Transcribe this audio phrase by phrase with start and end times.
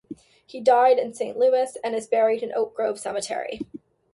[0.43, 3.59] He died in Saint Louis and is buried in Oak Grove Cemetery.